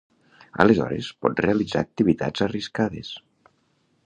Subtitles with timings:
[0.63, 3.17] Aleshores pot realitzar activitats arriscades.